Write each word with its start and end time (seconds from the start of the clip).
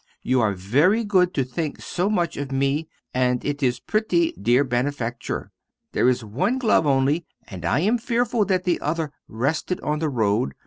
You 0.23 0.41
are 0.41 0.53
very 0.53 1.03
good 1.03 1.31
to 1.35 1.43
think 1.43 1.79
so 1.79 2.09
much 2.09 2.35
of 2.35 2.51
me 2.51 2.87
and 3.13 3.45
it 3.45 3.61
is 3.61 3.77
very 3.77 3.85
pretty, 3.85 4.31
dear 4.31 4.63
benefactor, 4.63 5.51
There 5.91 6.09
is 6.09 6.25
one 6.25 6.57
glove 6.57 6.87
only, 6.87 7.27
and 7.47 7.63
I 7.63 7.81
am 7.81 7.99
fearful 7.99 8.43
that 8.45 8.63
the 8.63 8.79
other 8.81 9.11
rested 9.27 9.79
on 9.81 9.99
the 9.99 10.09
road. 10.09 10.55